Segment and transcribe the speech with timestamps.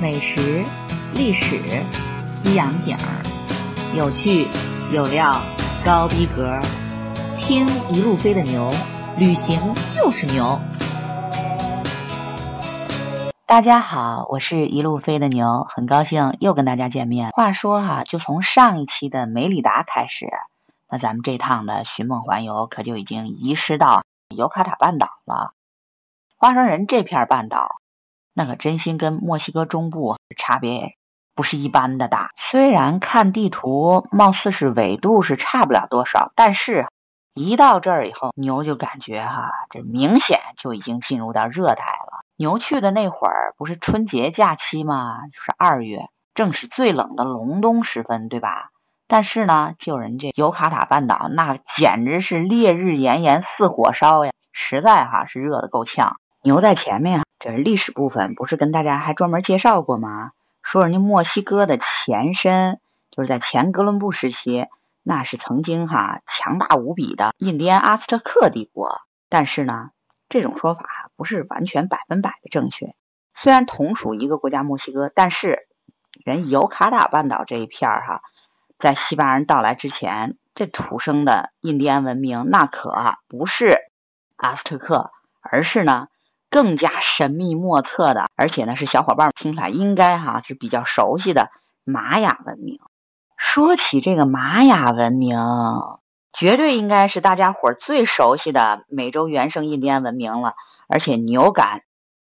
[0.00, 0.64] 美食、
[1.14, 1.84] 历史、
[2.20, 3.20] 西洋景儿，
[3.94, 4.48] 有趣
[4.90, 5.34] 有料，
[5.84, 6.58] 高逼格，
[7.36, 8.70] 听一路飞的牛，
[9.18, 10.58] 旅行就是牛。
[13.44, 17.28] 大家好，我是一路飞的牛，很高兴又跟大家见面。
[17.32, 20.30] 话说哈，就从上一期的梅里达开始，
[20.90, 24.02] 那咱们这趟的寻梦环游可就已经移师到
[24.34, 25.52] 尤卡塔半岛了。
[26.38, 27.76] 花生人这片半岛，
[28.34, 30.94] 那可真心跟墨西哥中部差别
[31.34, 32.30] 不是一般的大。
[32.50, 36.86] 虽然看地图貌似是纬度是差不了多少，但是
[37.34, 42.24] 一到这儿以后，牛就感觉哈，这明显就已经进入到热带了。
[42.36, 45.20] 牛去的那会儿不是春节假期吗？
[45.32, 48.70] 就是二月，正是最冷的隆冬时分，对吧？
[49.06, 56.16] 但是呢，就人这尤卡塔半岛，那简直是烈日炎炎似火烧呀，实在哈是热的够呛。
[56.42, 60.32] 牛在前面，这是历史部分，不是跟大家还专门介绍过吗？
[60.62, 64.66] 说人家墨西哥的前身，就是在前哥伦布时期，
[65.02, 69.02] 那是曾经哈强大无比的印第安阿斯特克帝国。
[69.28, 69.90] 但是呢，
[70.30, 72.94] 这种说法不是完全百分百的正确。
[73.42, 75.58] 虽然同属一个国家墨西哥，但是
[76.24, 78.22] 人尤卡塔半岛这一片儿哈，
[78.78, 82.94] 在西班牙人到来之前，这土生的印第安文明那可
[83.28, 83.78] 不是
[84.38, 85.10] 阿斯特克，
[85.42, 86.08] 而是呢。
[86.50, 91.50] 更加神秘莫测的，而且呢是小伙伴们听起来应该哈是比较熟悉的
[91.84, 92.80] 玛雅文明。
[93.36, 95.38] 说起这个玛雅文明，
[96.32, 100.54] 绝对应该是大家伙最熟悉的美洲原生印第安文明了。
[100.88, 101.82] 而且牛敢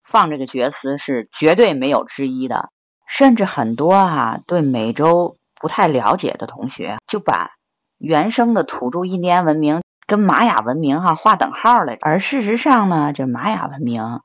[0.04, 2.70] 放这个角词是绝对没有之一的。
[3.18, 7.52] 甚至很多哈对美洲不太了解的同学，就把
[7.98, 9.81] 原生的土著印第安文明。
[10.12, 14.20] 跟玛雅文明哈划等号了，而事实上呢，这玛雅文明，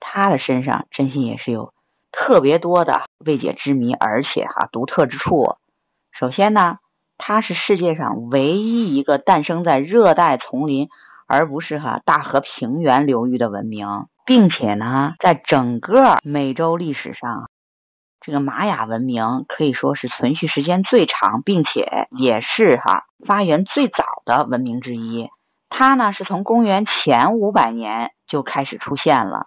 [0.00, 1.74] 它的身上真心也是有
[2.10, 5.56] 特别多的未解之谜，而且哈独特之处。
[6.18, 6.78] 首先呢，
[7.18, 10.88] 它是世界上唯一一个诞生在热带丛林，
[11.26, 13.86] 而不是哈大河平原流域的文明，
[14.24, 17.50] 并且呢，在整个美洲历史上。
[18.20, 25.28] 这个玛雅文明可以说是存续时间最长，并且也是哈发源最早的文明之一。
[25.70, 29.46] 它呢是从公元前五百年就开始出现了，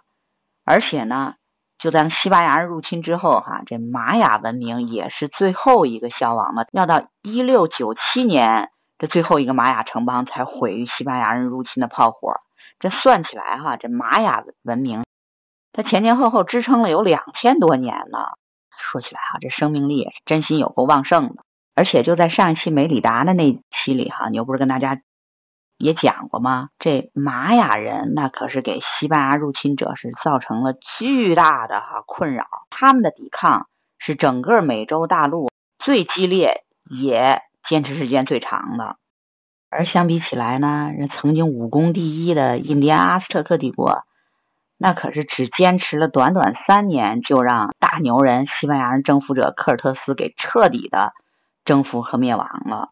[0.65, 1.33] 而且呢，
[1.79, 6.67] 就在西班牙人入侵之后，哈这玛雅文明也是最后一个消亡的。
[6.71, 12.35] 要到一六九七年，这最后一个玛雅城邦才毁于西班牙人入侵的炮火。
[12.79, 15.03] 这算起来哈，这玛雅文明
[15.73, 18.19] 它前前后后支撑了有两千多年呢。
[18.91, 21.43] 说起来哈，这生命力也是真心有够旺盛的。
[21.75, 25.01] 而且就在上一期梅里达的那期里哈，牛不是跟大家
[25.77, 26.69] 也讲过吗？
[26.79, 33.67] 这玛雅人那可是给西班牙入侵者是造成了巨大的哈困扰，他们的抵抗
[33.99, 35.47] 是整个美洲大陆
[35.79, 38.97] 最激烈也坚持时间最长的。
[39.69, 44.03] 而相比起来呢，人曾经武功第一的印第安阿斯特克帝国。
[44.83, 51.13] 那可是只坚持了短短三年，就让大牛人西班牙人征服者科尔特斯给彻底的
[51.65, 52.89] 征服和灭亡了。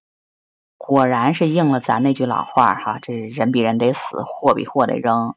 [0.77, 5.33] 果然是应了咱那句老话哈，这人比人得死，货比货得扔。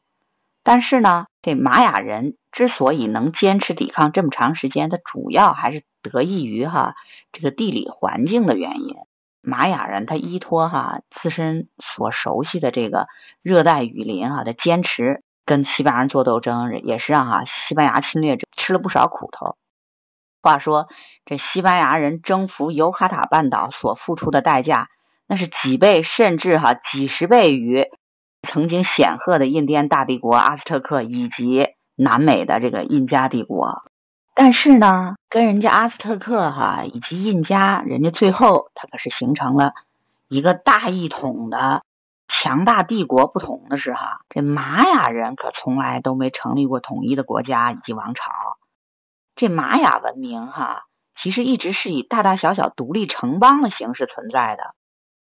[0.63, 6.93] 但是呢，这玛雅人之所以能坚持抵抗这么长时间，它主要还是得益于哈
[7.31, 8.95] 这个地理环境的原因。
[9.41, 13.07] 玛雅人他依托哈自身所熟悉的这个
[13.41, 15.23] 热带雨林哈的坚持。
[15.45, 19.55] 跟西班牙人做斗争，也是让哈西班牙侵略者吃了不少苦头。
[20.41, 20.87] 话说，
[21.25, 24.89] 这西班牙人征服尤卡塔半岛所付出的代价，
[25.27, 27.85] 那是几倍甚至哈几十倍于
[28.49, 33.83] 曾经显赫的印第安大帝国阿斯特克以及南美的这个印加帝国。
[34.35, 39.73] 但是呢，跟人家阿斯特克哈以及印加，人家最后他可是形成了
[40.27, 41.83] 一个大一统的。
[42.41, 48.23] 强大帝国不同的是，哈，这玛雅人可从来都没成立过统一的国家以及王朝。
[49.35, 50.83] 这玛雅文明，哈，
[51.21, 54.73] 其实一直是以大大小小独立城邦的形式存在的。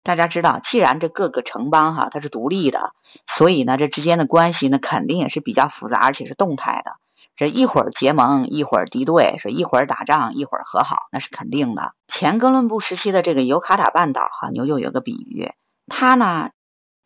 [0.02, 2.93] 大家知道，既然这各个城邦，哈，它是独立的，
[3.38, 6.93] 所以呢，这之间的关系呢，肯定也是比较复杂，而且是动态的。
[7.37, 11.93] 这一会儿结盟，一会儿敌对，说一会儿打仗，一会儿和好，那是肯定的。
[12.08, 15.52] 前哥伦布时期的这个尤卡塔半岛，哈，牛就有个比喻，
[15.87, 16.50] 它呢。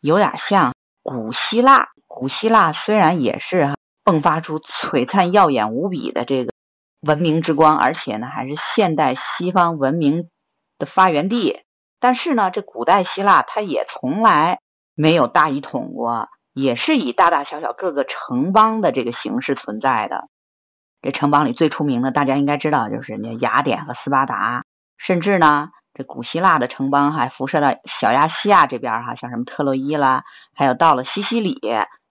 [0.03, 3.73] 有点像古希腊，古希腊虽然也是
[4.05, 6.53] 迸发出璀璨耀眼无比的这个
[7.01, 10.29] 文明之光，而且呢还是现代西方文明
[10.79, 11.61] 的发源地，
[12.01, 14.59] 但是呢，这古代希腊它也从来
[14.97, 20.29] 没有大一统过，也是以大大小小各个城邦的这个形式存在的。
[21.01, 24.65] 这城邦里最出名的，大家应该知道，就是人家雅典和斯巴达。
[24.99, 27.69] 甚至呢，这古希腊的城邦还辐射到
[28.01, 30.25] 小亚细亚这边哈，像什么特洛伊啦，
[30.55, 31.61] 还有到了西西里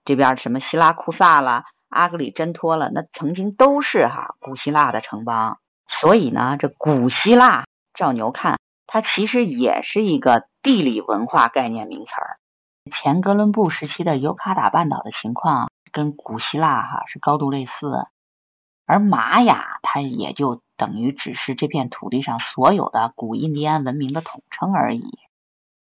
[0.06, 5.58] 这边什么希拉库萨啦、阿格里真托了，那曾经都是哈古希腊的城邦。
[6.02, 12.38] 所以呢，这古希腊照牛看，它其实也是一个地理文化概念名词儿。
[13.02, 18.08] 前哥伦布时期的尤卡达半岛的情况跟古希腊哈是高度类似，
[18.88, 25.20] 而玛雅它也就等于只是这片土地上所有的古印第安文明的统称而已。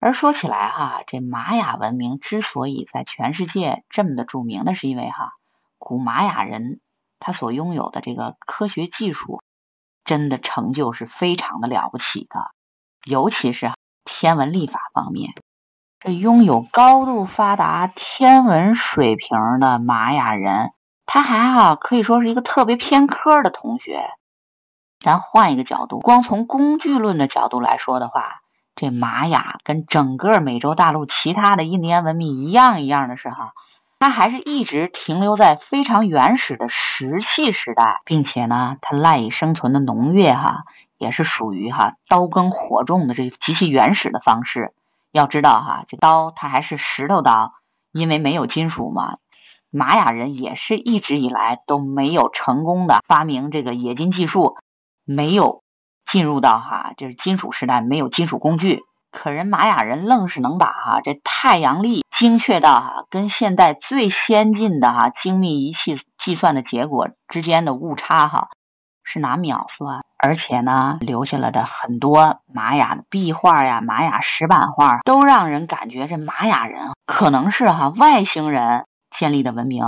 [0.00, 5.32] 而说起来哈，这玛雅文明之所以在全世界这么的著名，那是因为哈
[5.76, 6.80] 古玛雅人
[7.20, 9.42] 他所拥有的这个科学技术
[10.06, 12.52] 真的成就是非常的了不起的，
[13.04, 13.70] 尤其是
[14.06, 15.34] 天文历法方面。
[16.00, 20.70] 这拥有高度发达天文水平的玛雅人，
[21.04, 24.08] 他还哈可以说是一个特别偏科的同学。
[25.00, 28.40] 咱换一个角度，光从工具论的角度来说的话，
[28.74, 33.52] 这玛雅跟整个美洲大陆其他的印第安文明一样一样的是哈，
[33.98, 40.64] 它还是一直停留在非常原始的石器时代，并且呢，它赖以生存的农业哈
[40.98, 44.72] 也是属于哈刀耕火种的这极其原始的方式。
[45.12, 47.52] 要知道哈，这刀它还是石头刀，
[47.92, 49.18] 因为没有金属嘛。
[49.70, 54.56] 玛雅人也是一直以来都没有成功的发明这个冶金技术，
[55.06, 55.62] 没有
[56.12, 58.80] 进入到哈就是金属时代，没有金属工具。
[59.12, 68.48] 可人玛雅人愣是能把哈这太阳历精确到哈跟现代最先进的哈精密仪器计算的结果之间的误差哈
[69.04, 70.04] 是拿秒算。
[70.18, 78.86] 而且呢，留下了的很多玛雅的壁画呀、玛雅石板画，都让人感觉这玛雅人可能是哈外星人
[79.18, 79.84] 建立的文明。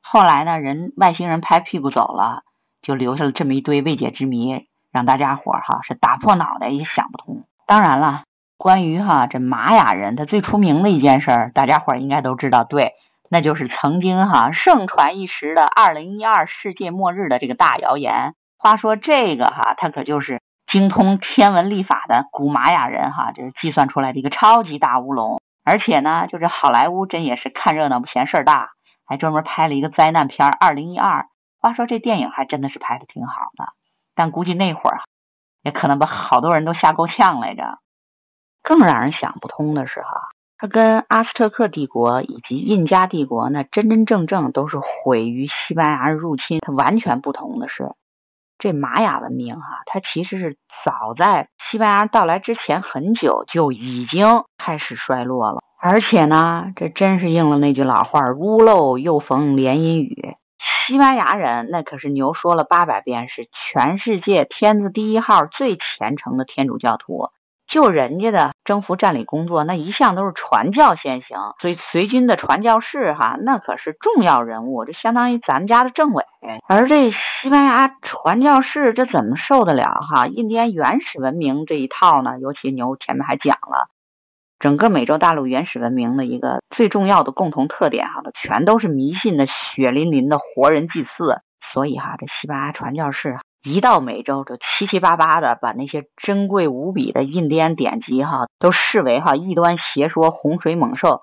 [0.00, 2.42] 后来呢，人外星人拍屁股走了，
[2.84, 7.42] 就留下了这么一堆未解之谜，让大家伙哈是打破脑袋也想不通。
[7.66, 8.22] 当然了，
[8.56, 12.92] 关于哈这玛雅人他最出名的一件事儿，大家伙儿应该都知道，对，
[13.30, 18.34] 那就是曾经哈盛传一时的二零一二世界末日的这个大谣言。
[18.58, 20.40] 话说这个哈，他可就是
[20.70, 25.40] 精通天文历法的古玛雅人哈，就是计算出来的一个超级大乌龙。
[25.64, 28.70] 而且呢，就是好莱坞真也是看热闹不嫌事儿大，
[29.06, 31.22] 还专门拍了一个灾难片《二零一二》。
[31.64, 33.64] 话说这电影还真的是拍的挺好的，
[34.14, 35.00] 但估计那会儿
[35.62, 37.78] 也可能把好多人都吓够呛来着。
[38.62, 40.08] 更让人想不通的是哈，
[40.58, 47.94] 它跟阿斯特克帝国以及印加帝国那真真正正都是毁于西班牙入侵，它完全不同的是。
[48.58, 60.36] 这玛雅文明哈，它其实是早在西班牙到来之前很久就已经开始衰落了，而且呢，这真是应了那句老话屋漏又逢连阴雨”。
[60.86, 67.30] 西班牙人那可是牛说了八百遍，是全世界天字第一号最虔诚的天主教徒。
[67.66, 76.24] 就人家的征服占领工作，那一向都是传教先行，所以随军的传教士哈，那可是重要人物，这相当于咱们家的政委。
[76.68, 80.26] 而这西班牙传教士，这怎么受得了哈？
[80.26, 82.38] 印第安原始文明这一套呢？
[82.38, 83.88] 尤其牛前面还讲了，
[84.58, 91.40] 整个美洲大陆原始文明的一个最重要的共同特点哈，全都是迷信的血淋淋的活人祭祀。
[91.72, 93.38] 所以哈，这西班牙传教士。
[93.64, 101.22] 一到美洲，就七七八八的把那些珍贵无比的印第安典籍哈，都视为哈异端邪说、洪水猛兽，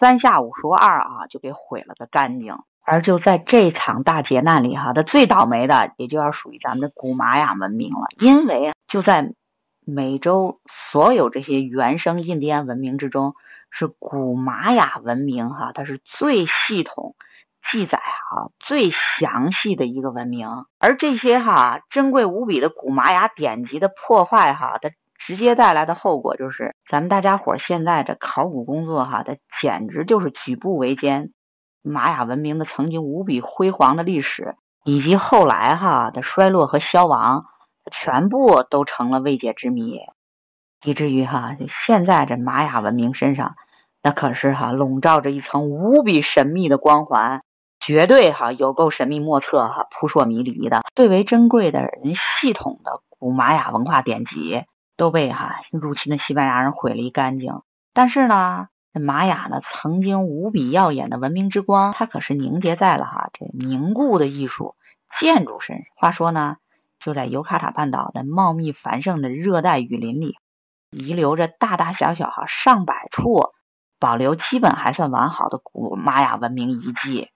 [0.00, 2.56] 三下五除二啊，就给毁了个干净。
[2.84, 9.32] 而就在这场大劫难里哈，它最倒霉的也就要属于咱们的古玛雅文明了，因为就在
[9.86, 10.60] 美洲
[10.92, 13.34] 所有这些原生印第安文明之中，
[13.70, 17.14] 是古玛雅文明哈，它是最系统。
[17.72, 24.90] 记载哈最详细的一个文明，而这些哈珍贵无比的古玛雅典籍的破坏哈，它
[25.26, 31.32] 直接带来的后果就是咱们大家伙现在的考古工作哈，它简直就是举步维艰。
[31.82, 37.46] 玛雅文明的曾经无比辉煌的历史，以及后来哈的衰落和消亡，
[37.90, 40.00] 全部都成了未解之谜，
[40.84, 43.54] 以至于哈现在这玛雅文明身上，
[44.02, 47.42] 那可是哈笼罩着一层无比神秘的光环。
[47.78, 54.64] 绝对哈有够神秘莫测哈扑朔迷离的最为珍贵的人系统的古玛雅文化典籍
[54.96, 57.52] 都被哈入侵的西班牙人毁了一干净。
[57.92, 64.74] 但是呢，这玛雅呢曾经无比耀眼的文明之光，它可是凝结在了哈这凝固的艺术
[65.20, 65.84] 建筑身上。
[65.96, 66.56] 话说呢，
[67.04, 70.36] 就在尤卡塔半岛的茂密繁盛的热带雨林里，
[70.90, 73.50] 遗留着大大小小哈上百处
[74.00, 77.28] 保留基本还算完好的古玛雅文明遗迹。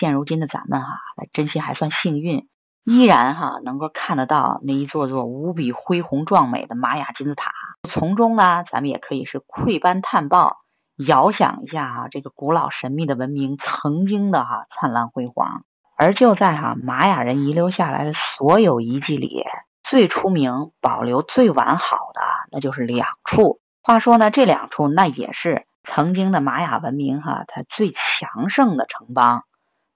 [0.00, 0.98] 现如今的咱们哈，
[1.32, 2.48] 真心还算幸运，
[2.84, 7.52] 依然哈能够看得到那一座座无比恢宏壮美的玛雅金字塔。
[7.90, 10.56] 从中呢，咱们也可以是窥斑探豹，
[10.96, 15.62] 遥想一下哈这个古老神秘的文明曾经的哈灿烂辉煌。
[15.98, 19.44] 而就在哈玛雅人遗留下来的所有遗迹里，
[19.82, 22.20] 最出名、保留最完好的，
[22.52, 23.58] 那就是两处。
[23.82, 29.42] 话说呢，这两处那也是曾经的玛雅文明哈它最强盛的城邦。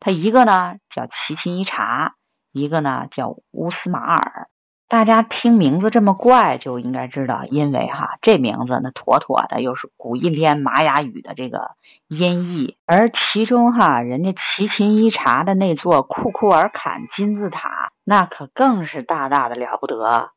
[0.00, 2.14] 它一个呢叫奇琴伊察。
[2.50, 4.48] 一个呢叫乌斯马尔，
[4.92, 11.70] 大家听名字这么怪，就应该知道，因为哈这名字那妥妥的又是古印第安玛雅语的这个
[12.08, 20.32] 音译，而其中哈人家奇琴伊察的那座库库尔坎金字塔，那可更是大大的了不得。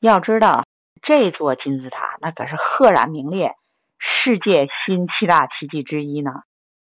[0.00, 0.64] 要知道
[1.02, 3.52] 这座金字塔那可是赫然名列
[3.98, 6.30] 世界新七大奇迹之一呢。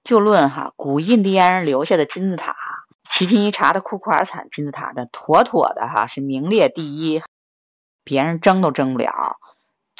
[0.05, 2.55] 就论哈古印第安人留下的金字塔。
[3.17, 7.22] 奇琴伊察的库库尔坎金字塔的妥妥的哈是名列第一，
[8.03, 9.38] 别人争都争不了。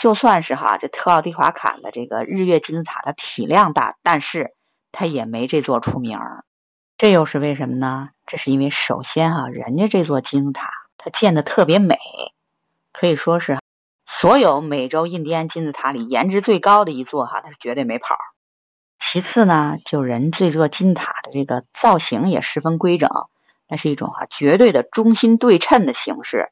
[0.01, 4.53] 就算是哈这特奥蒂华坎的这个日月金字塔，它体量大，但是
[4.91, 6.43] 它也没这座出名儿。
[6.98, 8.10] 这又是为什么呢？
[8.25, 11.98] 这是因为首先哈人家这座金字塔它建的特别美，
[12.93, 13.60] 可以说是
[14.22, 18.17] 所有美洲印第安金字塔里颜值最高的一座哈，它是绝对没跑。
[19.13, 23.08] 其次呢，就人这座金字塔的这个造型也十分规整，
[23.70, 26.50] 那是一种哈绝对的中心对称的形式。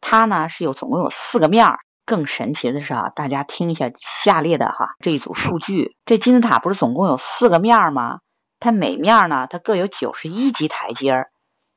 [0.00, 1.80] 它呢是有总共有四个面儿。
[2.06, 3.90] 更神奇的是啊，大家听一下
[4.24, 8.20] 下列的哈这一组数据：这金字塔不是总共有四个面儿吗？
[8.60, 11.30] 它每面呢它各有九十一级台阶儿，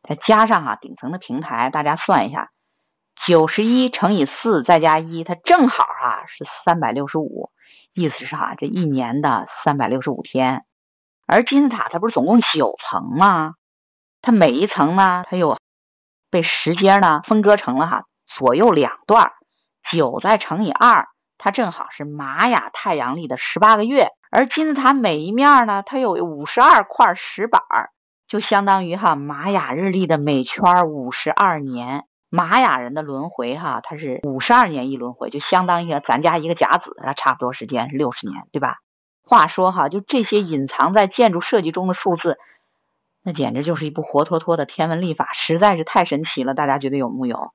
[0.08, 2.52] 再加上哈顶层的平台，大家算一下，
[3.26, 7.50] 九十一乘以四再加一，它正好哈是三百六十五。
[7.98, 10.66] 意思是哈，这一年的三百六十五天，
[11.26, 13.56] 而金字塔它不是总共九层吗？
[14.22, 15.58] 它每一层呢，它又
[16.30, 18.04] 被时间呢分割成了哈
[18.38, 19.32] 左右两段，
[19.92, 21.08] 九再乘以二，
[21.40, 24.10] 它正好是玛雅太阳历的十八个月。
[24.30, 27.62] 而金字塔每一面呢，它有五十二块石板，
[28.28, 32.04] 就相当于哈玛雅日历的每圈五十二年。
[32.30, 38.78] 玛雅人的轮回，哈，它是五十二年一轮回，就相当于咱家一个甲子，它差不多时间是六十年，对吧？
[39.24, 42.38] 话说哈，就这些隐藏在建筑设计中的数字，
[43.24, 46.54] 那简直就是一部活脱脱的天文历法，实在是太神奇了。
[46.54, 47.52] 大家觉得有木有？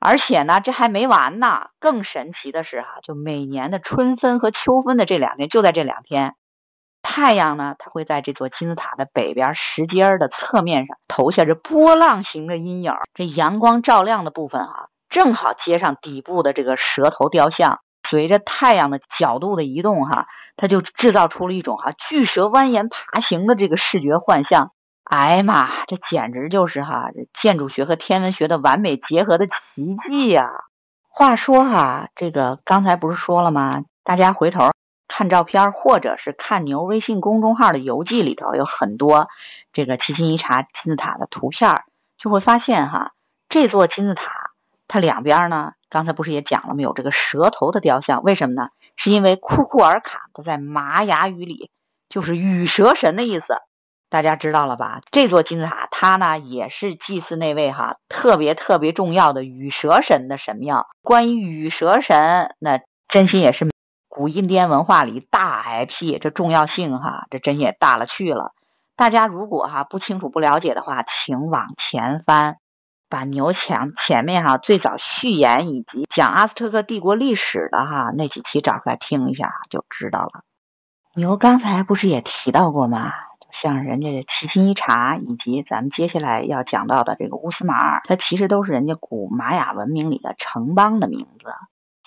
[0.00, 6.34] 而且呢，这还没完呢，更神奇的是哈，就每年的春分和秋分的这两天，就在这两天。
[7.10, 12.92] 太阳呢，它会在这座金字塔的北边石阶的侧面上投下这波浪形的阴影。
[13.14, 17.80] 这阳光照亮的部分啊，正好接上底部的这个蛇头雕像。
[18.10, 24.70] 随着太阳的角度的移动，哈，它就制造出了一种哈巨蛇蜿蜒爬行的这个视觉幻象。
[25.04, 29.52] 哎呀妈，这简直就是哈这建筑学和天文学的完美结合的奇
[30.06, 30.50] 迹呀！
[31.08, 33.80] 话说哈，这个刚才不是说了吗？
[34.04, 34.70] 大家回头。
[35.08, 39.26] 看照片，或者是看牛微信公众号的游记里头有很多
[39.72, 41.70] 这个七星一茶金字塔的图片，
[42.18, 43.12] 就会发现哈，
[43.48, 44.50] 这座金字塔
[44.86, 48.22] 它两边呢，刚才不是也讲了没有这个蛇头的雕像？
[48.22, 48.68] 为什么呢？
[48.96, 51.70] 是因为库库尔卡它在玛雅语里
[52.08, 53.46] 就是羽蛇神的意思，
[54.10, 55.00] 大家知道了吧？
[55.10, 60.86] 这座金字塔它呢也是祭祀那位哈特别特别重要的羽蛇神的神庙。
[61.02, 63.68] 关于羽蛇神，那真心也是。
[64.18, 68.50] 古印第安文化里大 IP，这重要性哈，这真也大了去了。
[68.96, 72.56] 大家如果哈不清楚不了解的话，请往前翻，
[73.08, 80.42] 把牛墙前面哈最早序言以及讲阿斯特克帝国历史的哈那几期找出来听一下就知道了。
[81.14, 83.12] 牛刚才不是也提到过吗？
[83.62, 91.54] 像人家奇琴伊察以及咱们接下来要讲到的这个乌斯马尔，它其实都是人家古玛雅文明里的城邦的名字。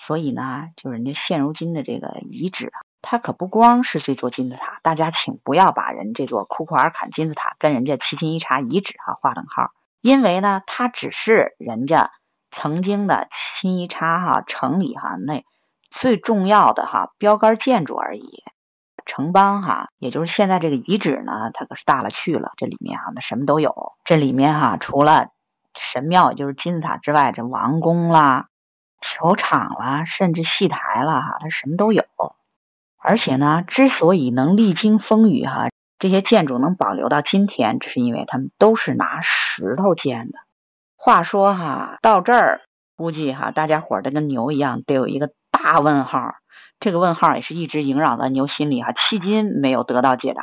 [0.06, 4.80] 所以呢，就是人家现如今的这个遗址啊，它可不光是这座金字塔。
[4.82, 12.10] 大家请不要把人这座库库尔坎金字塔跟人家奇琴伊察遗址哈划等号，因为呢，它只是人家
[12.50, 15.44] 曾经的奇琴伊察哈城里哈那
[16.00, 18.42] 最重要的哈标杆建筑而已。
[19.04, 22.52] 城邦哈，也就是现在这个遗址呢，它可是大了去了。
[22.56, 23.94] 这里面啊，那什么都有。
[24.04, 25.26] 这里面哈，除了
[25.92, 28.46] 神庙，也就是金字塔之外，这王宫啦。
[29.02, 32.04] 球场了，甚至戏台了，哈，它什么都有。
[32.98, 35.68] 而且呢，之所以能历经风雨，哈，
[35.98, 40.38] 这些建筑能保留到今天，只是因为他们都是拿石头建的。
[40.96, 42.60] 话说哈，到这儿
[42.96, 46.36] 估计哈，大家伙儿得跟牛一样，得有一个大问号。
[46.78, 50.42] 这个问号也是一直萦绕在牛心里哈，迄今没有得到解答。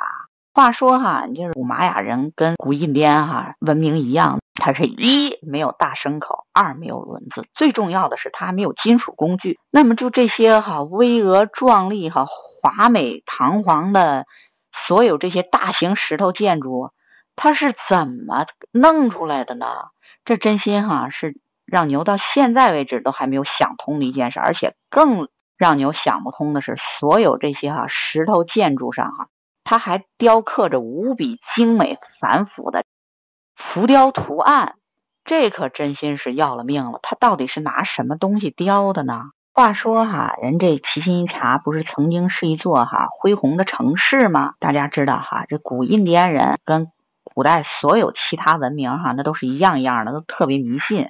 [0.53, 9.57] 话说哈，就是古玛雅人跟古印第安哈文明一样，它是一没有大牲口，二没有轮子，最重要的是它还没有金属工具。
[9.71, 14.25] 那么就这些哈巍峨壮丽哈华美堂皇的
[14.87, 16.89] 所有这些大型石头建筑，
[17.35, 19.65] 它是怎么弄出来的呢？
[20.25, 29.27] 这真心哈是让牛到现在为止都还没有想通的一件事，而且更让牛想不通的是，所有这些哈石头建筑上哈，
[29.69, 32.85] 它还雕刻着无比精美繁复的。
[33.55, 34.73] 浮雕图案，
[35.25, 36.97] 这可真心是要了命了。
[37.03, 39.25] 它到底是拿什么东西雕的呢？
[39.53, 44.55] 话说哈，人这齐心一茶不是曾经是一座哈恢宏的城市吗？
[44.59, 46.87] 大家知道哈，这古印第安人跟
[47.23, 51.09] 古代所有其他文明哈，那都是一样一样的，都特别迷信。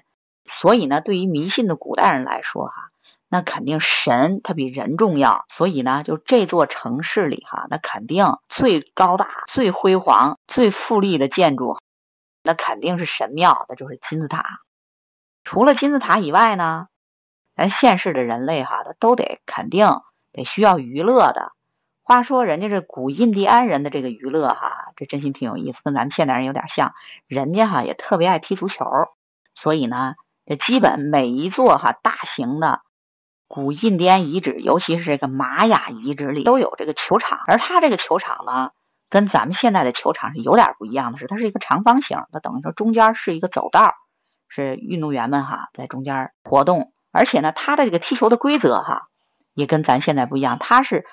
[0.59, 2.88] 所以呢，对于迷信的古代人来说哈，
[3.29, 5.45] 那肯定神它比人重要。
[5.55, 11.77] 所以呢，就这座城市里哈，那肯定最高大、最辉煌、最富丽的建筑。
[12.43, 14.43] 那肯定是神庙，那就是金字塔。
[15.43, 16.87] 除了金字塔以外呢，
[17.55, 19.85] 咱现世的人类哈，他都得肯定
[20.31, 21.51] 得需要娱乐的。
[22.01, 26.93] 话说人家这古印第安人的这个娱乐哈，这真心挺有意思，跟咱们现代人有点像。
[27.27, 28.85] 人家哈也特别爱踢足球，
[29.53, 32.81] 所以呢，这基本每一座哈大型的
[33.49, 37.37] 古印第安遗址，尤其是这个玛雅遗址里，都有这个球场。
[37.47, 38.71] 而它这个球场呢。
[39.11, 43.95] 跟咱们现在的球场是有点不一样的，是它是一个长方形，它等于说中间是一个走道，
[44.49, 49.07] 是运动员们哈在中间活动，而且呢，它的这个踢球的规则哈
[49.55, 51.07] 也跟咱现在不一样，它是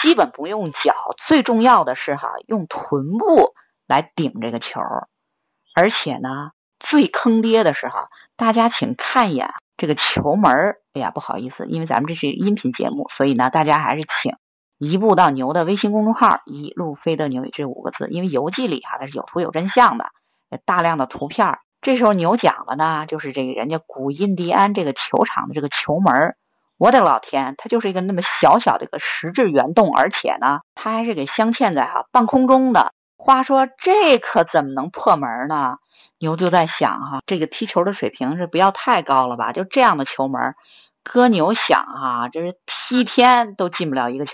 [0.00, 0.94] 基本不用脚，
[1.28, 3.52] 最重要的是哈用臀部
[3.86, 4.80] 来顶这个球，
[5.74, 14.32] 而且呢最坑爹的是哈，大家请看一眼这个球门哎呀不好意思，因为咱们这是音频节目，所以呢大家还是请。
[14.78, 20.06] 移步到牛的微信公众号“一路飞的牛”这五个字，因为游记里哈它是有图有真相的，
[20.64, 21.58] 大量的图片。
[21.82, 26.34] 这时候牛讲的呢，就是这个人家古印第安这个球场的这个球门，
[26.78, 32.92] 我的老天，它就是一个那么小小的一个石质圆洞，而且呢，它还是给镶嵌在哈半空中的。
[33.18, 35.76] 话说这可怎么能破门呢？
[36.18, 39.52] 牛就在想哈，这个踢球的水平是不要太高了吧？
[39.52, 40.54] 就这样的球门。
[41.12, 42.56] 哥牛想哈，这是
[42.88, 44.32] 踢天都进不了一个球，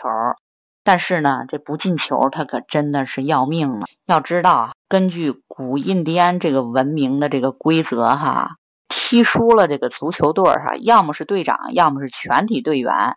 [0.83, 3.87] 但是呢，这不进球，他可真的是要命了。
[4.07, 8.53] 要知道，根据古印第安这个文明的这个规则哈，
[8.89, 13.17] 踢输了这个足球队哈，要么是队长，要么是全体队员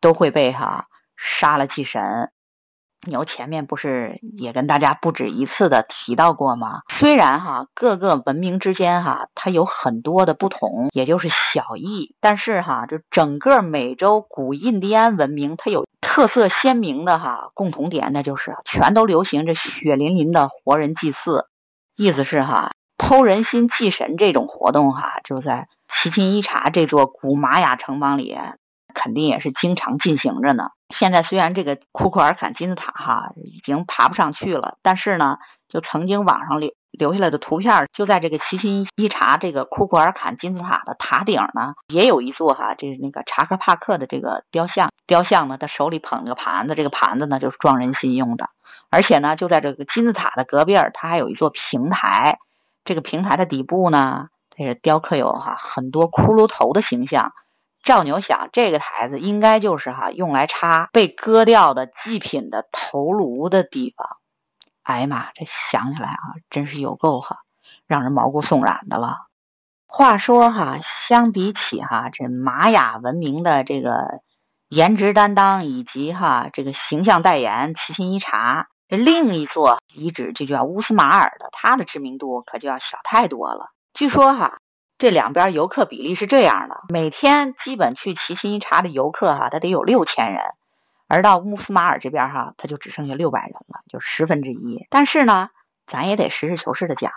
[0.00, 0.86] 都会被哈
[1.40, 2.30] 杀了祭神。
[3.06, 6.80] 牛前面不是也跟大家不止一次的提到过吗？
[6.98, 21.46] 虽然哈各个文明之间哈它有很多的不同，也就是小异，但是哈就整个美洲古印第安文明它有特色鲜明的哈共同点，那就是全都流行着血淋淋的活人祭祀，
[21.96, 25.68] 意思是哈偷人心祭神这种活动哈就在
[26.02, 28.36] 奇琴伊察这座古玛雅城邦里。
[29.06, 30.70] 肯定也是经常进行着呢。
[30.98, 35.36] 现在虽然这个库库尔坎金字塔哈已经爬不上去了，但是呢，
[35.68, 44.90] 就曾经网上留留下来的图片，就在这个齐心一查这个库库尔坎金字塔的塔顶呢，也有一座哈，这是那个查克帕克的这个雕像。
[45.06, 48.48] 雕像呢，他手里捧着个盘子，这个盘子呢就是装人心用的。
[48.90, 52.38] 而且呢，就在这个金字塔的隔壁儿，它还有一座平台。
[52.84, 57.32] 这个平台的底部呢，这是雕刻有哈很多骷髅头的形象。
[57.86, 64.16] 赵牛想，这个台子应该就是哈用来插被割掉的祭品的头颅的地方。
[64.82, 67.38] 哎呀妈，这想起来啊，真是有够哈
[67.86, 69.14] 让人毛骨悚然的了。
[69.86, 74.20] 话说哈，相比起哈这玛雅文明的这个
[74.68, 83.68] 颜值担当以及哈这个形象代言齐心一茶，这另一座遗址就叫乌斯马尔的，它的知名度可就要小太多了。
[83.94, 84.58] 据说哈。
[84.98, 90.42] 这两边游客比例是这样的：每天基本去奇琴伊察的游客哈，他得有六千人，
[91.06, 94.86] 而到乌斯马尔这边哈，他就只剩下六百人了，就十分之一。
[94.88, 95.50] 但是呢，
[95.86, 97.12] 咱也得实事求是的讲，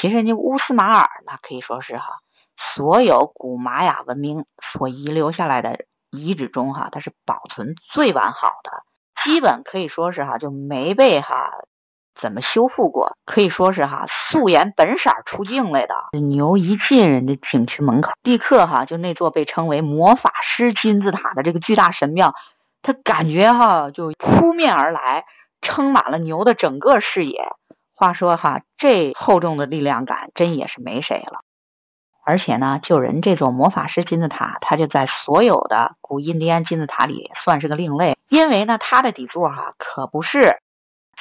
[0.00, 2.20] 其实人家乌斯马尔那可以说是哈，
[2.74, 8.82] 所有古玛雅文明所遗留下来的遗址中哈，它是保存最完好的，
[9.24, 11.52] 基本可以说是哈就没被哈。
[12.20, 13.16] 怎么修复过？
[13.26, 15.94] 可以说是哈素颜本色出镜来的。
[16.18, 22.34] 牛一进人家景区门口，立刻哈就那座被称为魔法师金字塔的这个巨大神庙，
[22.82, 25.24] 他感觉哈就扑面而来，
[25.62, 27.52] 撑满了牛的整个视野。
[27.94, 31.40] 话说哈这厚重的力量感真也是没谁了。
[32.24, 40.60] 而且呢，就人这座魔法师金字塔，它就在所有的古印第安金字塔里算是个另类，因为呢它的底座哈可不是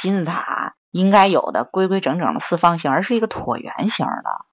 [0.01, 0.73] 金字塔。
[0.91, 4.45] 应该有的规规整整的四方形，而是一个椭圆形的。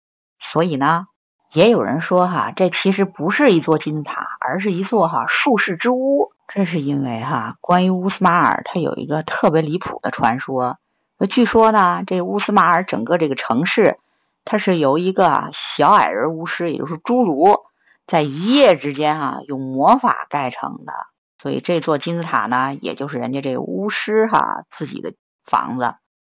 [0.52, 1.06] 所以呢，
[1.52, 6.32] 也有人说哈，这其实不是一座金字塔，而是一座哈术士之屋。
[6.48, 10.78] 这是因为哈，关于乌斯马尔，它有一个特别离谱的传说。
[11.30, 13.98] 据说呢，这乌斯马尔整个这个城市，
[14.44, 17.56] 它是由一个小矮人巫师，也就是侏儒，
[18.06, 20.92] 在一夜之间啊，用魔法盖成的。
[21.42, 25.14] 所以这座金字塔呢，也就是人家这巫师哈自己的
[25.50, 25.94] 房子。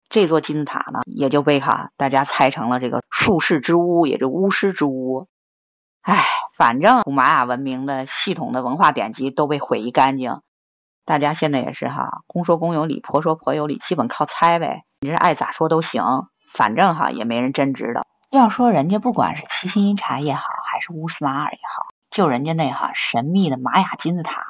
[0.10, 5.28] 这座金字塔呢，也就被哈大家猜成了这个术士之屋，也就巫师之屋。
[6.02, 6.26] 哎，
[6.58, 10.42] 反正古玛雅文明的系统的文化典籍都被毁一干净，
[11.06, 14.84] 大家现在也是哈，公说公有理，婆说婆有理，基本靠猜呗。
[15.02, 18.08] 你这爱咋说都行，反正哈也没人真知道。
[18.32, 20.42] 要说人家不管是七星一茶也好，
[20.72, 24.44] 还是乌斯马尔也好，就人家那哈神秘的玛雅金字塔，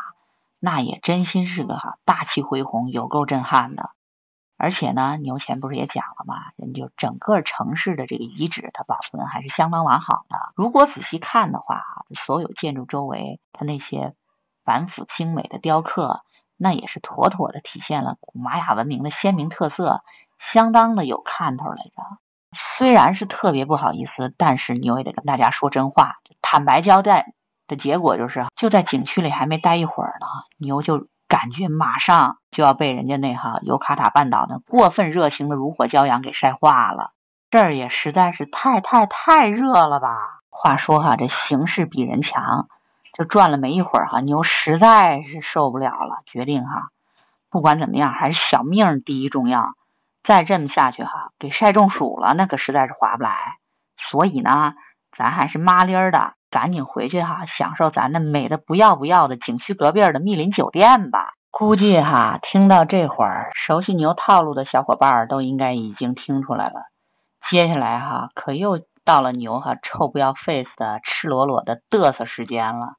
[0.61, 3.89] 那也真心是个哈大气恢宏，有够震撼的。
[4.59, 6.35] 而且呢，牛前不是也讲了吗？
[6.57, 10.37] 人就整个城市的这个遗址，它保存还是相当完好的。
[10.53, 11.81] 如果仔细看的话，
[12.25, 14.13] 所有建筑周围它那些
[14.65, 16.23] 繁复精美的雕刻，
[16.57, 20.01] 那也是妥妥的体现了古玛雅文明的鲜明特色，
[20.51, 22.03] 相当的有看头来着。
[22.77, 27.33] 虽然是特别不好意思，但是牛也得跟大家说真话，坦白交代
[27.65, 31.07] 的结果就是，就在景区里还没待一会儿呢，牛就。
[31.29, 37.11] 感觉马上就要被人家那哈尤卡塔半岛的过分热情的如火骄阳给晒化了，
[37.51, 40.17] 这儿也实在是太太太热了吧？
[40.49, 42.67] 话说哈，这形势比人强，
[43.13, 46.89] 就转了没一会儿哈，牛实在是受不了了，决定哈，
[47.51, 49.75] 不管怎么样还是小命第一重要，
[50.23, 53.57] 再这么下去哈，给晒中暑了那可实在是划不来，
[54.09, 54.73] 所以呢，
[55.15, 56.33] 咱还是麻利儿的。
[56.49, 61.33] 赶紧回去哈，享受咱那美的不要不要的景区隔壁的密林酒店吧。
[61.51, 66.83] 估计哈，听到这会儿，熟悉牛套路的小伙伴都应该已经听出来了。
[67.49, 72.93] 接下来哈，可又到了牛哈臭不要 face 的赤裸裸的嘚瑟时间了。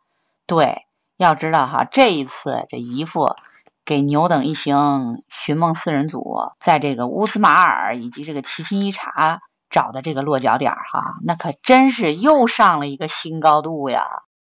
[0.46, 0.82] 对，
[1.16, 3.36] 要知道哈，这一次这姨父
[3.84, 9.40] 给牛等一行寻梦四人组，在这个乌斯马尔以及这个齐心一察。
[9.70, 14.04] 找的这个落脚点哈，那可真是又上了一个新高度呀！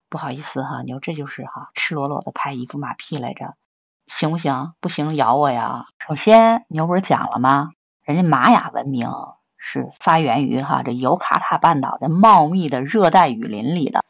[0.10, 3.56] 不好意思哈，牛这就是哈赤裸裸的拍一副马屁来着，
[4.20, 4.74] 行不行？
[4.80, 5.88] 不行咬我呀！
[6.08, 7.72] 首先牛不是讲了吗？
[8.06, 9.10] 人家玛雅文明
[9.58, 14.06] 是发源于哈这尤卡塔半岛的茂密的热带雨林里的。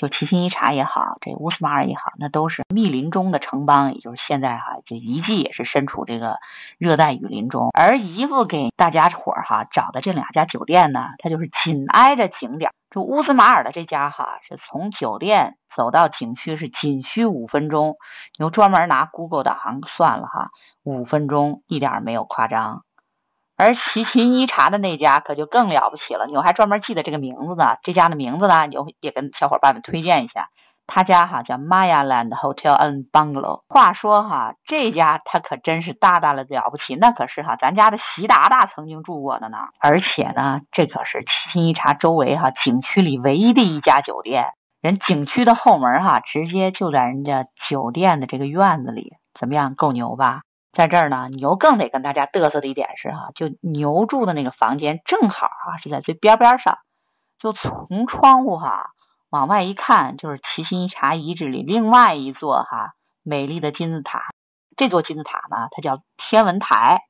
[0.00, 6.38] 就奇心伊察也好，这乌斯马尔也好，那都是密林中的城邦，也就是现在哈，这遗迹也是身处这个
[6.78, 7.68] 热带雨林中。
[7.78, 12.70] 而姨父给大家伙儿哈找的这两家酒店呢，它就是紧挨着景点。
[12.90, 17.96] 就乌斯马尔的这家哈，是从酒店走到景区是仅需五分钟，
[18.38, 20.48] 有专门拿 Google 导航算了哈，
[20.82, 22.84] 五分钟一点没有夸张。
[23.60, 27.76] 而奇琴伊茶的那家可就更了不起了，牛还专门记得这个名字呢。
[27.82, 30.48] 这家的名字呢，牛也跟小伙伴们推荐一下。
[30.86, 33.60] 他家哈叫 Maya Land Hotel and Bungalow。
[33.68, 39.58] 话说哈，这家他可真是大大的了不起，那可是哈咱家的习大大曾经住过的呢。
[39.78, 44.46] 而且呢，这可是奇琴伊茶周围哈景区里唯一的一家酒店。
[44.80, 50.40] 人景区的后门哈，直接就在人家酒店的这个院子里，怎么样，够牛吧？
[50.72, 56.78] 在这儿呢，牛更得跟大家嘚瑟的一点是哈，就牛住的那个房间正好啊是在最边边上，
[57.40, 58.90] 就从窗户哈
[59.30, 62.92] 往外一看，就是奇心茶遗址里另外一座哈
[63.24, 64.22] 美丽的金字塔。
[64.76, 67.02] 这座金字塔呢，它叫天文台，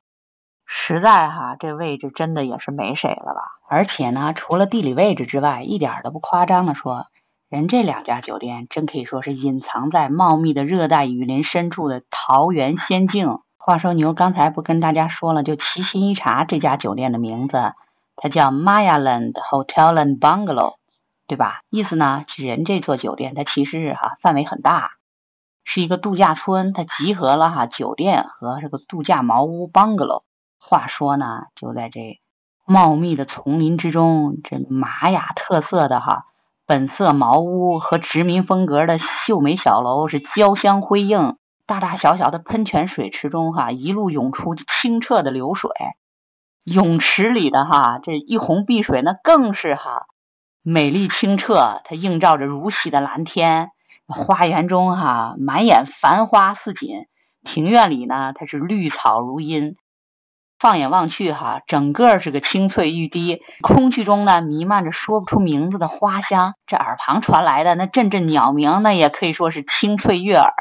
[0.67, 3.43] 实在哈这位置真的也是没谁了吧？
[3.69, 7.07] 而且呢，除了地理位置之外，一点都不夸张的说。
[7.51, 13.41] 人这两家酒店真可以说是隐藏在茂密的热带雨林深处的桃源仙境。
[13.63, 17.75] 话说牛刚才不跟大家说了，就奇心一茶这家酒店的名字，
[18.17, 20.77] 它叫 Maya Land Hotel and Bungalow，
[21.29, 21.61] 对吧？
[21.69, 24.93] 意思呢，人这座酒店它其实是哈范围很大，
[25.63, 30.23] 是一个度假村，它集合了哈酒店和这个度假茅屋 Bungalow。
[30.59, 32.19] 话说呢，就在这
[32.65, 36.25] 茂密的丛林之中，这玛雅特色的哈。
[36.67, 41.37] 本色茅屋和殖民风格的秀美小楼是交相辉映，
[41.71, 45.71] 大大小小的喷泉水池中哈一路涌出清澈的流水，
[46.65, 50.07] 泳池里的哈这一泓碧水那更是哈
[50.65, 53.69] 美丽清澈，它映照着如洗的蓝天。
[54.09, 57.07] 花园中哈满眼繁花似锦，
[57.45, 59.77] 庭院里呢它是绿草如茵。
[60.61, 70.53] 放眼望去，哈，整个是个青翠欲滴，空气中呢弥漫着说不出名字的花香，这耳旁传来的那阵阵鸟鸣，那也可以说是清脆悦耳。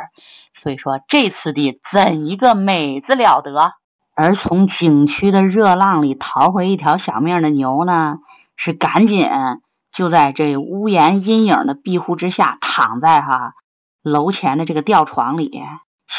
[0.64, 3.74] 所以说这次的怎一个美字了得！
[4.16, 8.18] 而从景区的热浪里逃回一条小命的牛呢，
[8.58, 9.26] 是赶紧
[9.94, 13.54] 就在这屋檐阴影的庇护之下，躺在哈
[14.04, 15.62] 楼前的这个吊床里，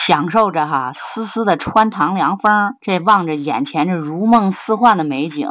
[0.06, 5.48] 享受着哈丝丝的穿堂凉风，这望着眼前这如梦似幻的美景，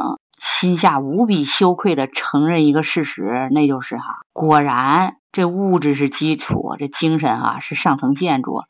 [0.60, 8.62] 心下无比羞愧的承认一个事实，那就是哈，果然这物质是基础，这精神啊是上层建筑。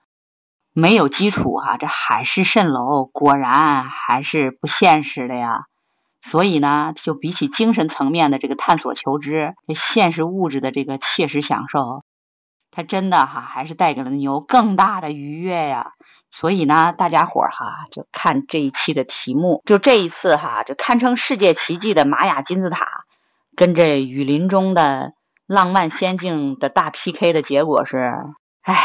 [0.72, 5.62] 没有基础哈，这海市蜃楼果然还是不现实的呀。
[6.30, 12.02] 所以呢，就比起精神层面的这个探索求知，这现实物质的这个切实享受，
[12.70, 15.92] 它真的哈还是带给了牛更大的愉悦呀。
[16.32, 22.86] 所以呢，大家伙儿哈就看这一期的题目，就这一次哈，就堪称世界奇迹的玛雅金字塔，
[23.56, 25.12] 跟这雨林中的
[25.46, 28.14] 浪漫仙境的大 PK 的结果是，
[28.62, 28.76] 唉。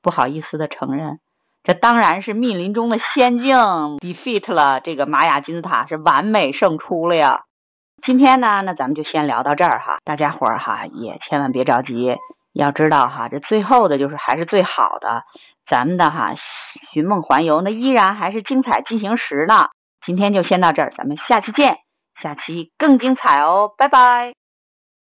[0.00, 1.18] 不好意思的承认，
[1.64, 3.56] 这当然是密林中的仙境
[3.98, 7.40] defeat 了这个玛雅金字塔，是完美胜出了呀。
[8.06, 12.16] 今天呢，那咱们就先聊到这儿哈，大家伙儿哈也千万别着急，
[12.58, 15.22] 要知道哈，这最后的就是还是最好的，
[15.70, 16.34] 咱们的哈
[16.92, 19.68] 寻梦环游那依然还是精彩进行时呢。
[20.04, 21.78] 今天就先到这儿，咱们下期见，
[22.20, 24.32] 下期更精彩哦，拜拜。